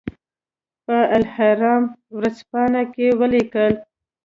په 0.85 0.97
الاهرام 1.17 1.83
ورځپاڼه 2.15 2.83
کې 2.93 3.07
ولیکل. 3.19 3.73